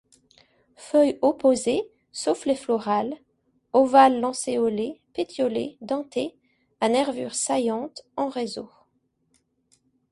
[0.77, 3.13] Feuilles opposées sauf les florales,
[3.73, 6.33] ovales-lancéolées, pétiolées, dentées,
[6.79, 8.67] à nervures saillantes en réseau.